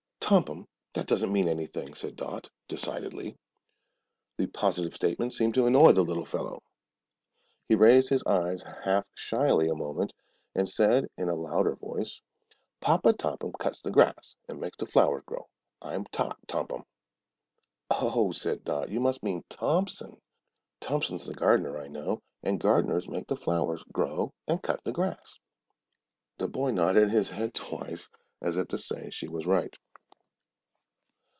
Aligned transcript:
"Tompum! 0.33 0.65
That 0.93 1.07
doesn't 1.07 1.33
mean 1.33 1.49
anything," 1.49 1.93
said 1.93 2.15
Dot, 2.15 2.49
decidedly. 2.69 3.35
This 4.37 4.47
positive 4.53 4.93
statement 4.95 5.33
seemed 5.33 5.53
to 5.55 5.65
annoy 5.65 5.91
the 5.91 6.03
little 6.05 6.23
fellow. 6.23 6.63
He 7.67 7.75
raised 7.75 8.07
his 8.07 8.23
eyes 8.25 8.63
half 8.63 9.03
shyly 9.13 9.67
a 9.67 9.75
moment 9.75 10.13
and 10.55 10.69
said, 10.69 11.05
in 11.17 11.27
a 11.27 11.35
louder 11.35 11.75
voice: 11.75 12.21
"Papa 12.79 13.11
Tompum 13.11 13.51
cuts 13.59 13.81
the 13.81 13.91
grass, 13.91 14.37
an' 14.47 14.57
makes 14.61 14.77
the 14.77 14.85
flowers 14.85 15.23
grow. 15.25 15.49
I'm 15.81 16.05
Tot 16.13 16.37
Tompum." 16.47 16.83
"Oh," 17.89 18.31
said 18.31 18.63
Dot; 18.63 18.87
"you 18.87 19.01
must 19.01 19.23
mean 19.23 19.43
Thompson. 19.49 20.21
Thompson's 20.79 21.25
the 21.25 21.33
gardener, 21.33 21.77
I 21.77 21.89
know, 21.89 22.21
and 22.41 22.57
gardeners 22.57 23.09
make 23.09 23.27
the 23.27 23.35
flowers 23.35 23.83
grow 23.91 24.31
and 24.47 24.63
cut 24.63 24.81
the 24.85 24.93
grass." 24.93 25.39
The 26.37 26.47
boy 26.47 26.71
nodded 26.71 27.09
his 27.09 27.31
head 27.31 27.53
twice 27.53 28.07
as 28.41 28.55
if 28.55 28.69
to 28.69 28.77
say 28.77 29.09
she 29.09 29.27
was 29.27 29.45
right. 29.45 29.77